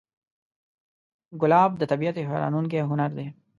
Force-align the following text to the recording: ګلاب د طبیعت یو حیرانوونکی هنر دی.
ګلاب 1.41 1.71
د 1.77 1.83
طبیعت 1.91 2.15
یو 2.17 2.29
حیرانوونکی 2.31 2.87
هنر 2.89 3.09
دی. 3.17 3.27